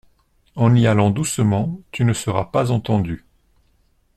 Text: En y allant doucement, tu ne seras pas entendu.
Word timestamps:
En 0.55 0.73
y 0.75 0.87
allant 0.87 1.11
doucement, 1.11 1.79
tu 1.91 2.05
ne 2.05 2.13
seras 2.13 2.45
pas 2.45 2.71
entendu. 2.71 3.23